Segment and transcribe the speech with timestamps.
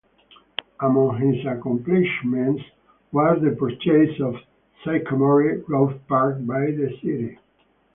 [0.79, 2.63] Among his accomplishments
[3.11, 4.33] was the purchase of
[4.83, 7.37] Sycamore Grove Park by the city.